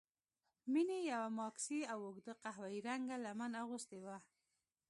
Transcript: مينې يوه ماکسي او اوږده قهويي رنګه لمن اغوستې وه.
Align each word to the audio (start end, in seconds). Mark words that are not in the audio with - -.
مينې 0.71 0.97
يوه 1.11 1.27
ماکسي 1.39 1.79
او 1.91 1.99
اوږده 2.07 2.33
قهويي 2.43 2.79
رنګه 2.87 3.15
لمن 3.25 3.51
اغوستې 3.63 3.99
وه. 4.05 4.17